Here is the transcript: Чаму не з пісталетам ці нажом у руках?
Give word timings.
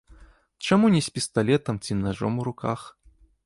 Чаму 0.69 0.89
не 0.95 1.01
з 1.09 1.13
пісталетам 1.19 1.75
ці 1.85 2.01
нажом 2.03 2.33
у 2.45 2.51
руках? 2.51 2.81